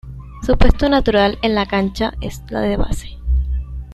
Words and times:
Su 0.41 0.57
puesto 0.57 0.89
natural 0.89 1.37
en 1.43 1.53
la 1.53 1.67
cancha 1.67 2.13
es 2.21 2.41
la 2.49 2.61
de 2.61 2.75
base. 2.75 3.19